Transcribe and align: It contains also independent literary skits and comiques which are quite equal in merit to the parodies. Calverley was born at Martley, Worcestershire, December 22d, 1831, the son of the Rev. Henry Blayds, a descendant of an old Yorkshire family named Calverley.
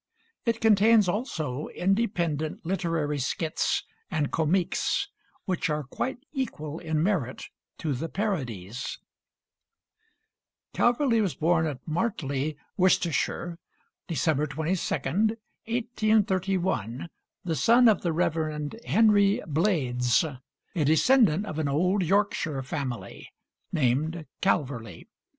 It 0.47 0.61
contains 0.61 1.07
also 1.07 1.67
independent 1.67 2.65
literary 2.65 3.19
skits 3.19 3.83
and 4.09 4.31
comiques 4.31 5.05
which 5.45 5.69
are 5.69 5.83
quite 5.83 6.17
equal 6.33 6.79
in 6.79 7.03
merit 7.03 7.49
to 7.77 7.93
the 7.93 8.09
parodies. 8.09 8.97
Calverley 10.73 11.21
was 11.21 11.35
born 11.35 11.67
at 11.67 11.85
Martley, 11.87 12.57
Worcestershire, 12.77 13.59
December 14.07 14.47
22d, 14.47 15.37
1831, 15.67 17.07
the 17.45 17.55
son 17.55 17.87
of 17.87 18.01
the 18.01 18.11
Rev. 18.11 18.73
Henry 18.87 19.39
Blayds, 19.45 20.23
a 20.23 20.83
descendant 20.83 21.45
of 21.45 21.59
an 21.59 21.67
old 21.67 22.01
Yorkshire 22.01 22.63
family 22.63 23.31
named 23.71 24.25
Calverley. 24.41 25.05